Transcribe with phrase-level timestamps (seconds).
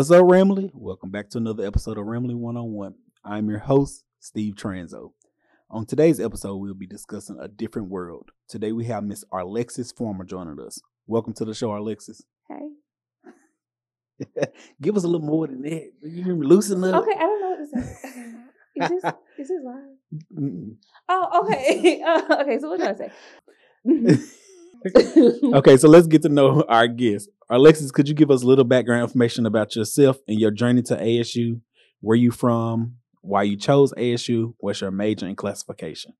[0.00, 0.70] What's up, Ramily?
[0.72, 2.94] Welcome back to another episode of Ramily One on One.
[3.22, 5.12] I'm your host, Steve Tranzo.
[5.68, 8.30] On today's episode, we'll be discussing a different world.
[8.48, 10.80] Today, we have Miss Arlexis Farmer joining us.
[11.06, 12.22] Welcome to the show, Alexis.
[12.48, 12.70] Hey.
[14.80, 15.92] Give us a little more than that.
[16.02, 17.02] You can loosen up.
[17.02, 17.90] Okay, I don't know what to say.
[18.76, 19.04] is this
[19.38, 19.84] is this live?
[20.34, 20.76] Mm.
[21.10, 22.00] Oh, okay.
[22.00, 23.12] Uh, okay, so what do I say?
[25.54, 27.28] okay, so let's get to know our guest.
[27.48, 30.96] Alexis, could you give us a little background information about yourself and your journey to
[30.96, 31.60] ASU?
[32.00, 32.96] Where you from?
[33.22, 34.54] Why you chose ASU?
[34.58, 36.14] What's your major and classification?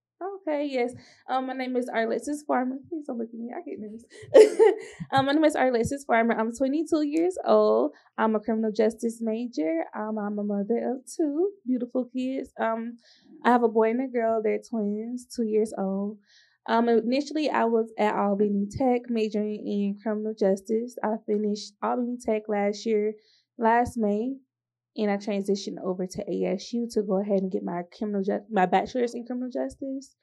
[0.50, 0.92] Okay, yes.
[1.28, 2.76] Um, my name is Arlexis Farmer.
[2.88, 3.50] Please don't look at me.
[3.56, 4.04] I get nervous.
[5.12, 6.38] um, my name is Arlexis Farmer.
[6.38, 7.92] I'm 22 years old.
[8.18, 9.84] I'm a criminal justice major.
[9.94, 12.50] Um, I'm a mother of two beautiful kids.
[12.58, 12.98] Um,
[13.44, 14.42] I have a boy and a girl.
[14.42, 16.18] They're twins, two years old.
[16.68, 20.96] Um, initially, I was at Albany Tech, majoring in criminal justice.
[21.02, 23.14] I finished Albany Tech last year,
[23.58, 24.34] last May,
[24.96, 28.66] and I transitioned over to ASU to go ahead and get my criminal ju- my
[28.66, 30.14] bachelor's in criminal justice.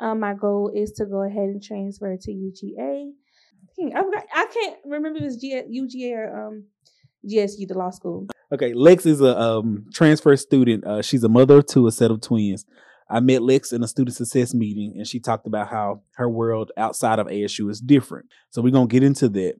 [0.00, 3.12] Um, my goal is to go ahead and transfer to UGA.
[3.78, 6.64] I, can't remember if it's G- UGA or um,
[7.28, 8.26] GSU, the law school.
[8.52, 10.84] Okay, Lex is a um, transfer student.
[10.84, 12.64] Uh, she's a mother of two, a set of twins.
[13.08, 16.72] I met Lex in a student success meeting, and she talked about how her world
[16.76, 18.26] outside of ASU is different.
[18.50, 19.56] So we're gonna get into that.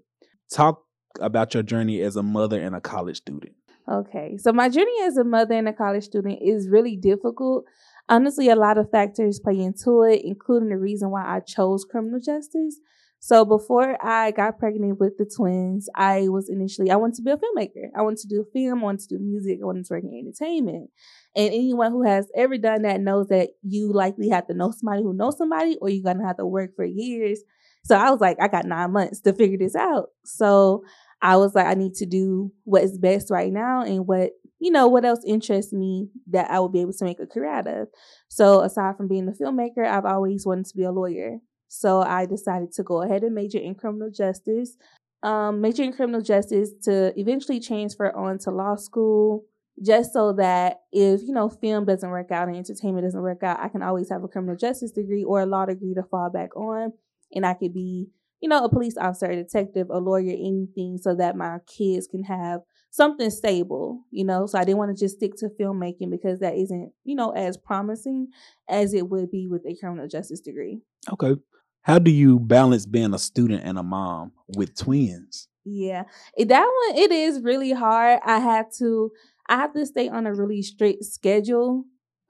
[0.50, 0.82] Talk
[1.20, 3.54] about your journey as a mother and a college student.
[3.90, 7.66] Okay, so my journey as a mother and a college student is really difficult.
[8.08, 12.20] Honestly, a lot of factors play into it, including the reason why I chose criminal
[12.20, 12.80] justice.
[13.24, 17.30] So before I got pregnant with the twins, I was initially I wanted to be
[17.30, 17.88] a filmmaker.
[17.96, 20.12] I wanted to do film, I wanted to do music, I wanted to work in
[20.12, 20.90] entertainment.
[21.34, 25.02] And anyone who has ever done that knows that you likely have to know somebody
[25.02, 27.40] who knows somebody, or you're gonna have to work for years.
[27.86, 30.08] So I was like, I got nine months to figure this out.
[30.26, 30.84] So
[31.22, 34.70] I was like, I need to do what is best right now and what, you
[34.70, 37.68] know, what else interests me that I would be able to make a career out
[37.68, 37.88] of.
[38.28, 41.38] So aside from being a filmmaker, I've always wanted to be a lawyer.
[41.80, 44.76] So I decided to go ahead and major in criminal justice,
[45.22, 49.44] um, major in criminal justice to eventually transfer on to law school,
[49.84, 53.58] just so that if, you know, film doesn't work out and entertainment doesn't work out,
[53.58, 56.54] I can always have a criminal justice degree or a law degree to fall back
[56.56, 56.92] on.
[57.32, 58.06] And I could be,
[58.40, 62.22] you know, a police officer, a detective, a lawyer, anything so that my kids can
[62.22, 62.60] have
[62.90, 64.46] something stable, you know.
[64.46, 67.56] So I didn't want to just stick to filmmaking because that isn't, you know, as
[67.56, 68.28] promising
[68.68, 70.78] as it would be with a criminal justice degree.
[71.12, 71.34] Okay.
[71.84, 75.48] How do you balance being a student and a mom with twins?
[75.66, 76.04] Yeah,
[76.38, 78.20] that one it is really hard.
[78.24, 79.12] I had to
[79.48, 81.84] I have to stay on a really strict schedule,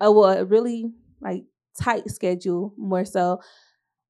[0.04, 1.44] uh, well, a really like
[1.80, 3.40] tight schedule more so.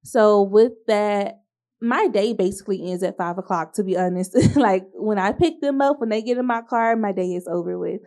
[0.05, 1.41] So with that,
[1.85, 3.75] my day basically ends at five o'clock.
[3.75, 6.97] To be honest, like when I pick them up, when they get in my car,
[6.97, 8.01] my day is over with.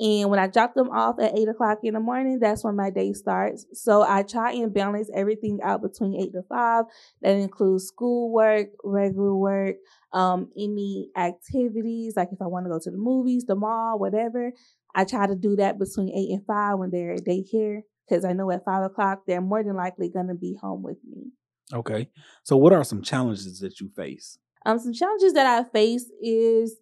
[0.00, 2.90] And when I drop them off at eight o'clock in the morning, that's when my
[2.90, 3.64] day starts.
[3.72, 6.86] So I try and balance everything out between eight to five.
[7.22, 9.76] That includes schoolwork, regular work,
[10.12, 14.52] um, any activities, like if I want to go to the movies, the mall, whatever.
[14.96, 18.32] I try to do that between eight and five when they're at daycare because I
[18.32, 21.30] know at five o'clock they're more than likely going to be home with me.
[21.72, 22.10] Okay.
[22.42, 24.38] So, what are some challenges that you face?
[24.66, 26.78] Um, some challenges that I face is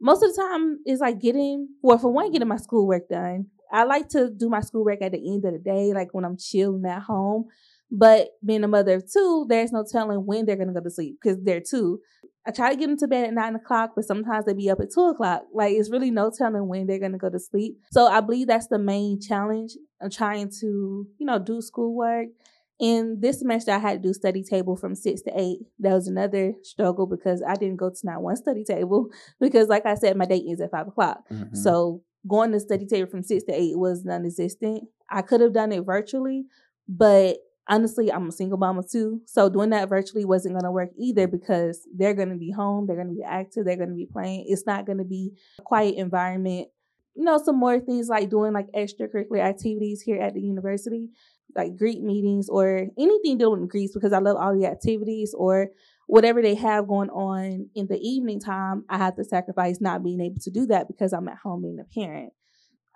[0.00, 3.84] most of the time is like getting well for one getting my schoolwork done i
[3.84, 6.84] like to do my schoolwork at the end of the day like when i'm chilling
[6.86, 7.44] at home
[7.90, 11.16] but being a mother of two there's no telling when they're to go to sleep
[11.20, 11.98] because they're two
[12.46, 14.80] i try to get them to bed at nine o'clock but sometimes they be up
[14.80, 18.06] at two o'clock like it's really no telling when they're to go to sleep so
[18.06, 22.28] i believe that's the main challenge of trying to you know do schoolwork
[22.78, 25.60] in this semester, I had to do study table from six to eight.
[25.78, 29.08] That was another struggle because I didn't go to not one study table
[29.40, 31.20] because, like I said, my date is at five o'clock.
[31.30, 31.54] Mm-hmm.
[31.54, 34.84] So going to study table from six to eight was non-existent.
[35.10, 36.46] I could have done it virtually,
[36.88, 37.38] but
[37.68, 39.22] honestly, I'm a single mama too.
[39.26, 42.86] So doing that virtually wasn't going to work either because they're going to be home,
[42.86, 44.46] they're going to be active, they're going to be playing.
[44.48, 46.68] It's not going to be a quiet environment.
[47.14, 51.08] You know, some more things like doing like extracurricular activities here at the university
[51.56, 55.70] like Greek meetings or anything dealing with Greece because I love all the activities or
[56.06, 60.20] whatever they have going on in the evening time, I have to sacrifice not being
[60.20, 62.32] able to do that because I'm at home being a parent.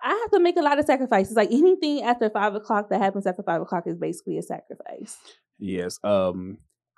[0.03, 1.35] I have to make a lot of sacrifices.
[1.35, 5.17] Like anything after five o'clock that happens after five o'clock is basically a sacrifice.
[5.59, 5.99] Yes.
[6.03, 6.57] Um.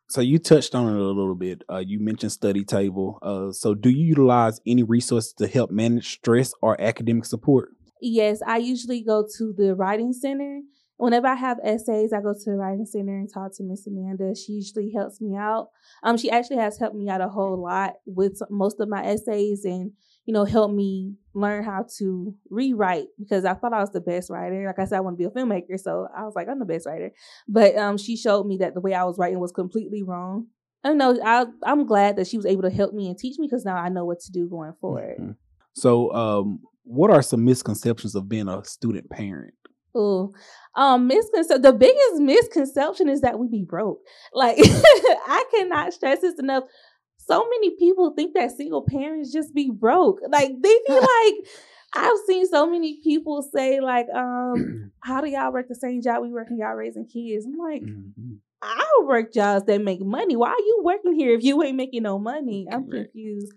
[0.09, 1.63] So you touched on it a little bit.
[1.71, 3.17] Uh, you mentioned study table.
[3.21, 7.69] Uh, so do you utilize any resources to help manage stress or academic support?
[7.99, 10.59] Yes, I usually go to the writing center
[10.97, 14.35] whenever I have essays, I go to the writing center and talk to Miss Amanda.
[14.35, 15.69] She usually helps me out.
[16.03, 19.65] Um, she actually has helped me out a whole lot with most of my essays
[19.65, 19.91] and
[20.25, 24.29] you know, helped me learn how to rewrite because I thought I was the best
[24.29, 24.65] writer.
[24.65, 26.65] Like I said, I want to be a filmmaker, so I was like, I'm the
[26.65, 27.11] best writer.
[27.47, 30.47] But um, she showed me that the way I was writing was completely wrong.
[30.83, 33.47] I know I I'm glad that she was able to help me and teach me
[33.47, 35.17] because now I know what to do going forward.
[35.19, 35.31] Mm-hmm.
[35.75, 39.53] So, um, what are some misconceptions of being a student parent?
[39.95, 40.33] Oh,
[40.75, 41.61] um, misconception.
[41.61, 43.99] The biggest misconception is that we be broke.
[44.33, 46.63] Like, I cannot stress this enough.
[47.17, 50.19] So many people think that single parents just be broke.
[50.29, 51.33] Like, they feel like
[51.95, 56.21] I've seen so many people say, like, um, how do y'all work the same job
[56.21, 57.45] we work and y'all raising kids?
[57.45, 58.35] I'm like, mm-hmm.
[58.61, 60.35] I work jobs that make money.
[60.35, 62.65] Why are you working here if you ain't making no money?
[62.71, 63.51] I'm confused.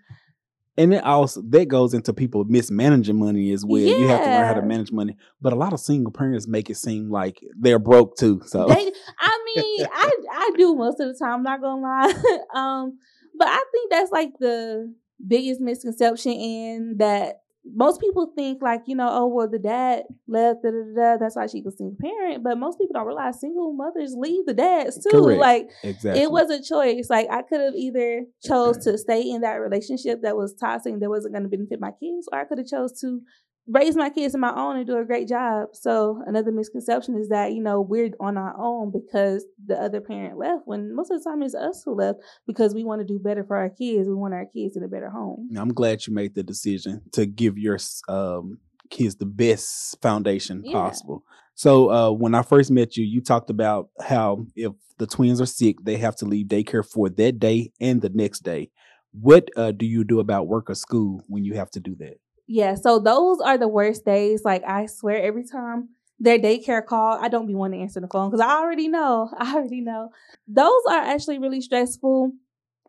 [0.79, 3.81] And it also that goes into people mismanaging money as well.
[3.81, 3.97] Yeah.
[3.97, 5.17] You have to learn how to manage money.
[5.41, 8.43] But a lot of single parents make it seem like they're broke too.
[8.47, 12.13] So they, I mean, I I do most of the time, I'm not gonna lie.
[12.55, 12.99] um,
[13.39, 14.95] but I think that's like the
[15.27, 17.41] biggest misconception and that
[17.75, 21.37] most people think like you know oh well the dad left da, da, da, that's
[21.37, 25.03] why she was single parent but most people don't realize single mothers leave the dads
[25.03, 25.41] too Correct.
[25.41, 26.23] like exactly.
[26.23, 30.23] it was a choice like i could have either chose to stay in that relationship
[30.23, 32.99] that was toxic that wasn't going to benefit my kids or i could have chose
[33.01, 33.21] to
[33.69, 35.69] raise my kids on my own and do a great job.
[35.73, 40.39] So another misconception is that, you know, we're on our own because the other parent
[40.39, 43.19] left when most of the time it's us who left because we want to do
[43.19, 44.09] better for our kids.
[44.09, 45.49] We want our kids in a better home.
[45.57, 47.79] I'm glad you made the decision to give your
[48.09, 48.59] um,
[48.91, 50.73] kids the best foundation yeah.
[50.73, 51.25] possible.
[51.55, 55.47] So uh, when I first met you, you talked about how if the twins are
[55.47, 58.71] sick, they have to leave daycare for that day and the next day.
[59.13, 62.19] What uh, do you do about work or school when you have to do that?
[62.47, 64.43] Yeah, so those are the worst days.
[64.45, 65.91] Like I swear, every time
[66.21, 69.31] their daycare call, I don't be wanting to answer the phone because I already know.
[69.39, 70.11] I already know.
[70.47, 72.33] Those are actually really stressful.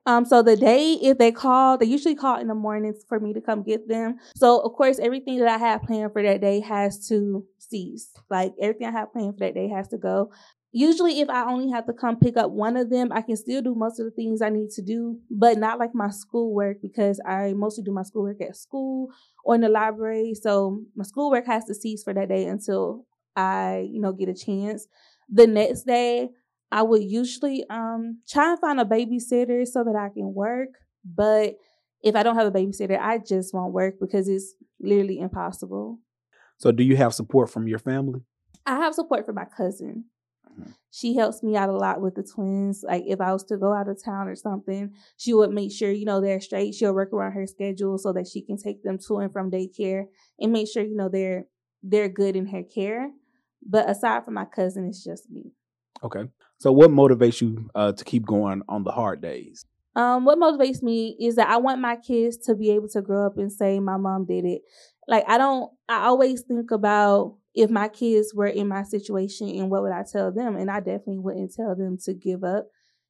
[0.06, 3.34] Um, so the day if they call, they usually call in the mornings for me
[3.34, 4.18] to come get them.
[4.36, 8.12] So of course, everything that I have planned for that day has to cease.
[8.30, 10.32] Like everything I have planned for that day has to go.
[10.72, 13.62] Usually, if I only have to come pick up one of them, I can still
[13.62, 17.22] do most of the things I need to do, but not like my schoolwork because
[17.26, 19.08] I mostly do my schoolwork at school
[19.46, 20.34] or in the library.
[20.34, 23.06] So my schoolwork has to cease for that day until
[23.36, 24.88] I, you know, get a chance.
[25.30, 26.30] The next day,
[26.72, 30.70] I would usually um try and find a babysitter so that I can work.
[31.06, 31.56] But
[32.04, 36.00] if I don't have a babysitter, I just won't work because it's literally impossible.
[36.58, 38.22] So do you have support from your family?
[38.66, 40.06] I have support from my cousin.
[40.92, 42.84] She helps me out a lot with the twins.
[42.88, 45.92] Like if I was to go out of town or something, she would make sure,
[45.92, 46.74] you know, they're straight.
[46.74, 50.06] She'll work around her schedule so that she can take them to and from daycare
[50.40, 51.46] and make sure, you know, they're
[51.84, 53.12] they're good in her care.
[53.62, 55.52] But aside from my cousin, it's just me.
[56.04, 56.24] Okay.
[56.60, 59.66] So what motivates you uh, to keep going on the hard days?
[59.96, 63.26] Um, what motivates me is that I want my kids to be able to grow
[63.26, 64.62] up and say my mom did it.
[65.08, 69.72] Like I don't I always think about if my kids were in my situation and
[69.72, 70.56] what would I tell them?
[70.56, 72.68] And I definitely wouldn't tell them to give up.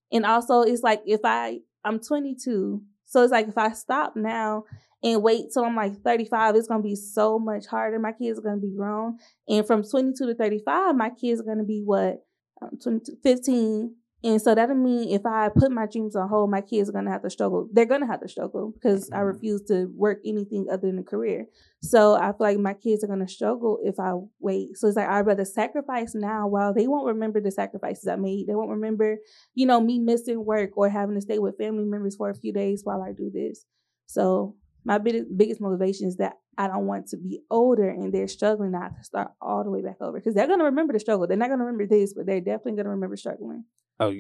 [0.10, 4.64] And also it's like if I I'm 22, so it's like if I stop now
[5.04, 8.00] and wait till I'm like 35, it's gonna be so much harder.
[8.00, 9.18] My kids are gonna be grown.
[9.50, 12.24] And from 22 to 35, my kids are gonna be what?
[12.62, 16.62] Um, 22, 15, and so that'll mean if I put my dreams on hold, my
[16.62, 17.70] kids are gonna have to struggle.
[17.72, 19.26] They're gonna have to struggle because I mm-hmm.
[19.26, 21.46] refuse to work anything other than a career.
[21.84, 24.76] So I feel like my kids are gonna struggle if I wait.
[24.76, 28.48] So it's like I'd rather sacrifice now while they won't remember the sacrifices I made.
[28.48, 29.18] They won't remember,
[29.54, 32.52] you know, me missing work or having to stay with family members for a few
[32.52, 33.66] days while I do this.
[34.08, 38.28] So my biggest biggest motivation is that I don't want to be older and they're
[38.28, 41.28] struggling not to start all the way back over because they're gonna remember the struggle.
[41.28, 43.66] They're not gonna remember this, but they're definitely gonna remember struggling.
[44.00, 44.14] Oh,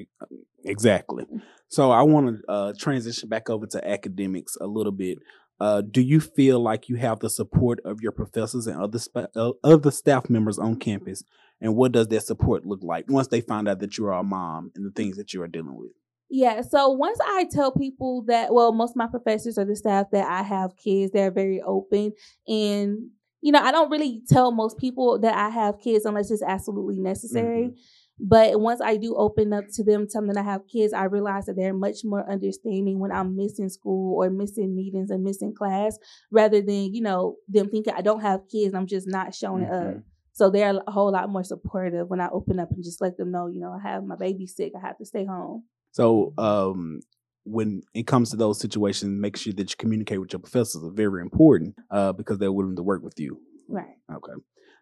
[0.64, 1.26] exactly.
[1.26, 1.42] Mm.
[1.68, 5.20] So I want to uh, transition back over to academics a little bit.
[5.60, 9.34] Uh, do you feel like you have the support of your professors and other sp-
[9.36, 11.24] uh, other staff members on campus?
[11.60, 14.24] And what does that support look like once they find out that you are a
[14.24, 15.92] mom and the things that you are dealing with?
[16.29, 20.07] Yeah, so once I tell people that, well, most of my professors or the staff
[20.12, 22.12] that I have kids, they're very open.
[22.48, 26.43] And, you know, I don't really tell most people that I have kids unless it's
[26.43, 27.67] absolutely necessary.
[27.67, 27.79] Mm-hmm.
[28.19, 31.46] But once I do open up to them, tell them I have kids, I realize
[31.46, 35.98] that they're much more understanding when I'm missing school or missing meetings and missing class,
[36.31, 39.98] rather than, you know, them thinking I don't have kids, I'm just not showing mm-hmm.
[39.98, 40.03] up.
[40.34, 43.31] So they're a whole lot more supportive when I open up and just let them
[43.31, 45.63] know, you know, I have my baby sick, I have to stay home.
[45.91, 47.01] So um
[47.48, 50.91] when it comes to those situations, make sure that you communicate with your professors are
[50.91, 53.39] very important uh, because they're willing to work with you.
[53.70, 53.96] Right.
[54.13, 54.34] Okay.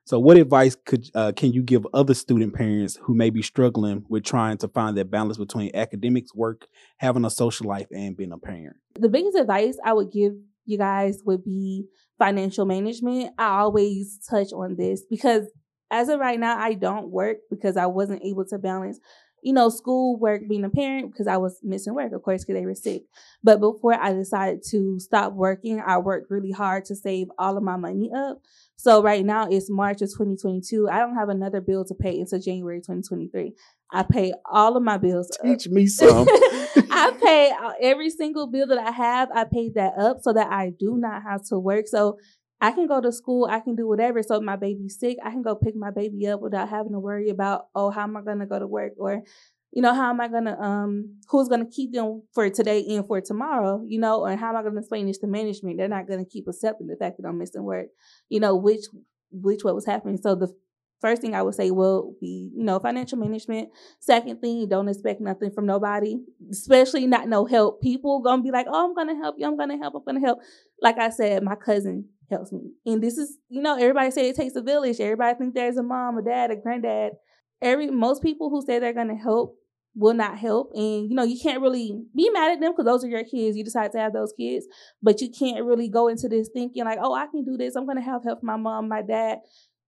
[0.06, 4.06] So, what advice could uh, can you give other student parents who may be struggling
[4.10, 8.32] with trying to find that balance between academics, work, having a social life, and being
[8.32, 8.76] a parent?
[9.00, 10.34] The biggest advice I would give
[10.66, 11.86] you guys, would be
[12.18, 13.34] financial management.
[13.38, 15.46] I always touch on this because
[15.92, 19.00] as of right now, I don't work because I wasn't able to balance
[19.46, 22.60] you know, school, work, being a parent because I was missing work, of course, because
[22.60, 23.04] they were sick.
[23.44, 27.62] But before I decided to stop working, I worked really hard to save all of
[27.62, 28.42] my money up.
[28.76, 30.90] So right now it's March of 2022.
[30.90, 33.54] I don't have another bill to pay until January 2023.
[33.92, 35.30] I pay all of my bills.
[35.44, 35.74] Teach up.
[35.74, 36.26] me some.
[36.28, 39.30] I pay uh, every single bill that I have.
[39.32, 41.86] I paid that up so that I do not have to work.
[41.88, 42.18] So
[42.62, 44.24] I can go to school, I can do whatever.
[44.24, 47.00] So if my baby's sick, I can go pick my baby up without having to
[47.00, 48.94] worry about, oh, how am I gonna go to work?
[48.98, 49.24] Or,
[49.72, 53.20] you know, how am I gonna um who's gonna keep them for today and for
[53.22, 55.78] tomorrow, you know, or how am I gonna explain this to management?
[55.78, 57.88] They're not gonna keep accepting the fact that I'm missing work,
[58.30, 58.86] you know, which
[59.32, 60.18] which what was happening.
[60.18, 60.54] So the
[61.02, 63.70] first thing I would say will be, you know, financial management.
[64.00, 66.18] Second thing, don't expect nothing from nobody,
[66.50, 67.82] especially not no help.
[67.82, 70.40] People gonna be like, oh, I'm gonna help you, I'm gonna help, I'm gonna help.
[70.82, 72.72] Like I said, my cousin helps me.
[72.86, 75.00] And this is, you know, everybody say it takes a village.
[75.00, 77.14] Everybody think there's a mom, a dad, a granddad.
[77.62, 79.56] Every most people who say they're gonna help
[79.96, 80.72] will not help.
[80.74, 83.56] And you know, you can't really be mad at them because those are your kids.
[83.56, 84.66] You decide to have those kids,
[85.02, 87.76] but you can't really go into this thinking like, oh, I can do this.
[87.76, 89.40] I'm gonna have help my mom, my dad.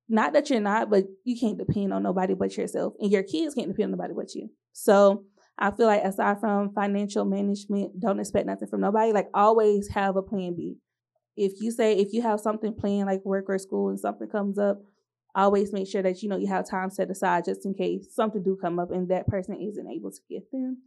[0.10, 2.94] Not that you're not, but you can't depend on nobody but yourself.
[3.00, 4.50] And your kids can't depend on nobody but you.
[4.72, 5.25] So
[5.60, 9.12] I feel like aside from financial management, don't expect nothing from nobody.
[9.12, 10.77] Like always have a plan B
[11.38, 14.58] if you say if you have something planned like work or school and something comes
[14.58, 14.82] up,
[15.36, 18.44] always make sure that you know you have time set aside just in case something
[18.44, 20.77] do come up and that person isn't able to get them.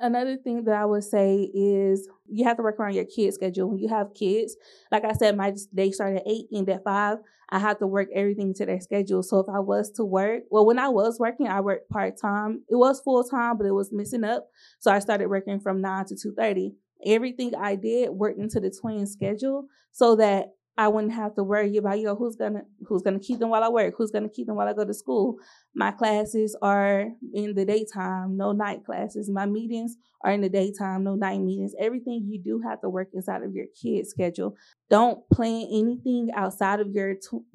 [0.00, 3.68] Another thing that I would say is you have to work around your kid schedule.
[3.68, 4.56] When you have kids,
[4.90, 7.18] like I said, my day start at eight, and at five.
[7.50, 9.22] I have to work everything to their schedule.
[9.22, 12.64] So if I was to work, well, when I was working, I worked part time.
[12.68, 14.48] It was full time, but it was missing up.
[14.80, 16.72] So I started working from nine to two thirty
[17.06, 21.76] everything I did worked into the twin schedule so that I wouldn't have to worry
[21.76, 24.48] about, you know, who's gonna who's gonna keep them while I work, who's gonna keep
[24.48, 25.36] them while I go to school.
[25.72, 29.30] My classes are in the daytime, no night classes.
[29.30, 31.74] My meetings are in the daytime, no night meetings.
[31.78, 34.56] Everything you do have to work inside of your kid schedule.
[34.90, 37.14] Don't plan anything outside of your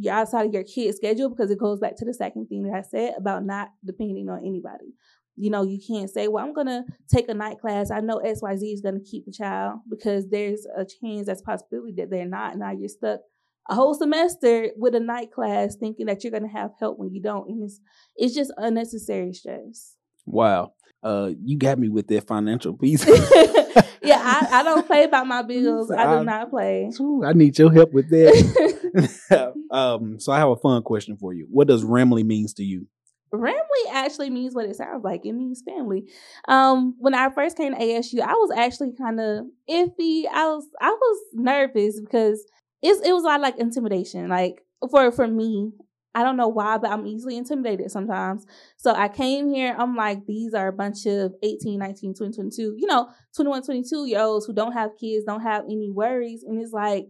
[0.10, 2.82] outside of your kid schedule because it goes back to the second thing that I
[2.84, 4.94] said about not depending on anybody
[5.40, 7.92] you know, you can't say, well, I'm going to take a night class.
[7.92, 11.94] I know XYZ is going to keep the child because there's a chance, that's possibility
[11.98, 12.58] that they're not.
[12.58, 13.22] Now you're stuck
[13.70, 17.14] a whole semester with a night class thinking that you're going to have help when
[17.14, 17.50] you don't.
[17.50, 17.80] And it's,
[18.16, 19.96] it's just unnecessary stress.
[20.26, 20.74] Wow.
[21.02, 23.06] Uh, you got me with that financial piece.
[24.02, 25.92] yeah, I, I don't play about my bills.
[25.92, 26.92] I, I do not play.
[27.24, 29.56] I need your help with that.
[29.72, 31.48] um, so I have a fun question for you.
[31.50, 32.88] What does Ramily means to you?
[33.34, 35.26] Ramily actually means what it sounds like.
[35.26, 36.06] It means family.
[36.48, 40.26] Um, when I first came to ASU, I was actually kind of iffy.
[40.32, 42.44] I was I was nervous because
[42.82, 44.30] it's it was a lot like intimidation.
[44.30, 45.72] Like for for me,
[46.16, 48.46] I don't know why, but I'm easily intimidated sometimes.
[48.78, 52.76] So I came here, I'm like, these are a bunch of 18, 19, 20, 22,
[52.78, 56.44] you know, 21, 22 year olds who don't have kids, don't have any worries.
[56.44, 57.06] And it's like,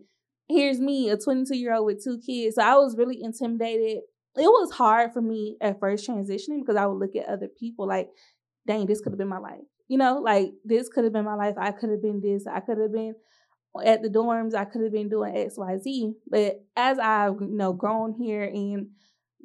[0.49, 2.55] here's me, a 22 year old with two kids.
[2.55, 3.99] So I was really intimidated
[4.35, 7.87] it was hard for me at first transitioning because I would look at other people
[7.87, 8.09] like,
[8.67, 9.61] dang, this could have been my life.
[9.87, 11.55] You know, like this could have been my life.
[11.57, 12.45] I could have been this.
[12.45, 13.15] I could have been
[13.83, 14.53] at the dorms.
[14.53, 16.13] I could have been doing X, Y, Z.
[16.29, 18.89] But as I've you know grown here and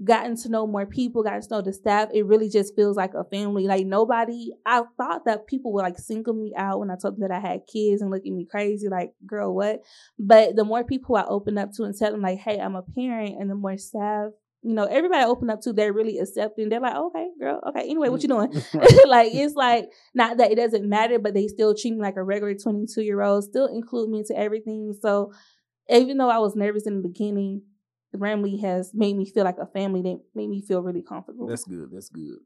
[0.02, 3.14] gotten to know more people, gotten to know the staff, it really just feels like
[3.14, 3.66] a family.
[3.66, 7.28] Like nobody, I thought that people would like single me out when I told them
[7.28, 9.80] that I had kids and look at me crazy, like, girl, what?
[10.18, 12.82] But the more people I open up to and tell them, like, hey, I'm a
[12.82, 14.32] parent, and the more staff
[14.64, 16.70] you know, everybody open up to, they're really accepting.
[16.70, 17.82] They're like, okay, girl, okay.
[17.82, 18.50] Anyway, what you doing?
[18.50, 19.04] Mm.
[19.06, 22.22] like, it's like not that it doesn't matter, but they still treat me like a
[22.22, 24.94] regular 22 year old, still include me into everything.
[25.02, 25.32] So
[25.90, 27.62] even though I was nervous in the beginning,
[28.12, 30.00] the Ramily has made me feel like a family.
[30.00, 31.46] That made me feel really comfortable.
[31.46, 31.90] That's good.
[31.92, 32.38] That's good.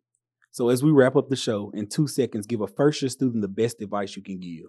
[0.50, 3.42] So as we wrap up the show, in two seconds, give a first year student
[3.42, 4.66] the best advice you can give.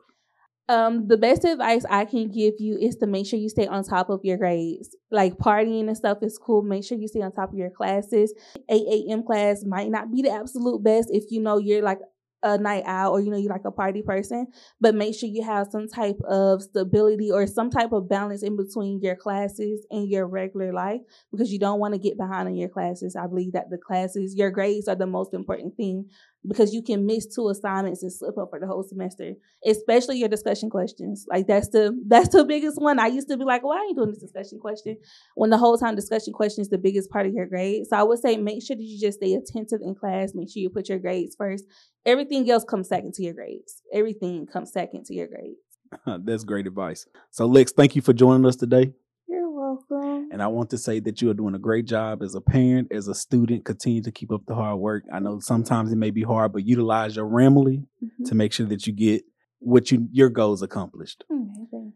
[0.69, 3.83] Um, the best advice I can give you is to make sure you stay on
[3.83, 4.95] top of your grades.
[5.09, 6.61] Like partying and stuff is cool.
[6.61, 8.35] Make sure you stay on top of your classes.
[8.69, 9.23] 8 a.m.
[9.23, 11.97] class might not be the absolute best if you know you're like
[12.43, 14.47] a night out or you know you're like a party person
[14.79, 18.55] but make sure you have some type of stability or some type of balance in
[18.55, 22.55] between your classes and your regular life because you don't want to get behind in
[22.55, 26.09] your classes i believe that the classes your grades are the most important thing
[26.47, 29.33] because you can miss two assignments and slip up for the whole semester,
[29.65, 31.25] especially your discussion questions.
[31.29, 32.99] Like that's the that's the biggest one.
[32.99, 34.97] I used to be like, why are you doing this discussion question?
[35.35, 37.87] When the whole time discussion question is the biggest part of your grade.
[37.87, 40.31] So I would say make sure that you just stay attentive in class.
[40.33, 41.65] Make sure you put your grades first.
[42.05, 43.81] Everything else comes second to your grades.
[43.93, 45.57] Everything comes second to your grades.
[46.25, 47.05] That's great advice.
[47.31, 48.93] So, Lex, thank you for joining us today.
[50.39, 52.93] And I want to say that you are doing a great job as a parent,
[52.93, 53.65] as a student.
[53.65, 55.03] Continue to keep up the hard work.
[55.11, 58.23] I know sometimes it may be hard, but utilize your Ramily Mhm.
[58.23, 59.25] to make sure that you get
[59.59, 61.25] what you your goals accomplished.
[61.27, 61.93] Thank.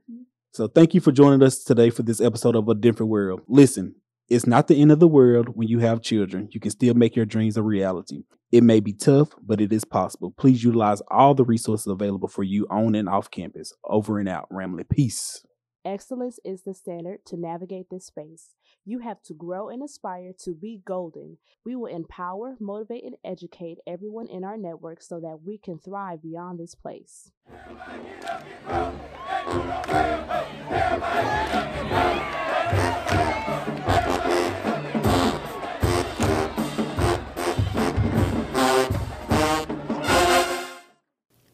[0.52, 3.44] So thank you for joining us today for this episode of A Different World.
[3.48, 3.96] Listen,
[4.28, 6.50] it's not the end of the world when you have children.
[6.52, 8.26] You can still make your dreams a reality.
[8.52, 10.34] It may be tough, but it is possible.
[10.38, 13.72] Please utilize all the resources available for you on and off campus.
[13.86, 14.50] Over and out.
[14.52, 14.84] Ramily.
[14.90, 15.46] Peace.
[15.86, 18.56] Excellence is the standard to navigate this space.
[18.86, 21.40] You have to grow and aspire to be golden.
[21.66, 26.22] We will empower, motivate, and educate everyone in our network so that we can thrive
[26.22, 27.32] beyond this place.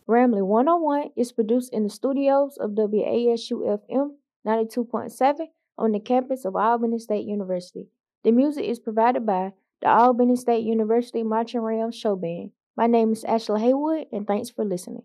[0.09, 4.13] Ramily 101 is produced in the studios of WASU FM
[4.43, 5.35] 92.7
[5.77, 7.89] on the campus of Albany State University.
[8.23, 9.51] The music is provided by
[9.83, 12.49] the Albany State University Marching Rams Show Band.
[12.75, 15.03] My name is Ashley Haywood, and thanks for listening.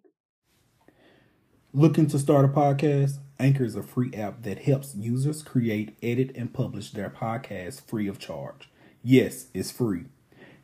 [1.75, 3.18] Looking to start a podcast?
[3.38, 8.08] Anchor is a free app that helps users create, edit, and publish their podcasts free
[8.08, 8.70] of charge.
[9.02, 10.04] Yes, it's free.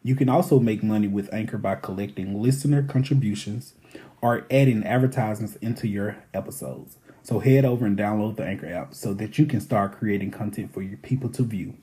[0.02, 3.74] You can also make money with Anchor by collecting listener contributions
[4.22, 6.96] or adding advertisements into your episodes.
[7.22, 10.72] So head over and download the Anchor app so that you can start creating content
[10.72, 11.74] for your people to view.